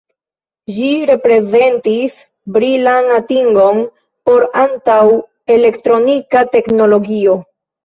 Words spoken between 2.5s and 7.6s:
brilan atingon por antaŭ-elektronika teknologio.